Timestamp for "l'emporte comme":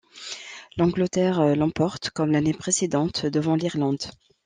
1.55-2.31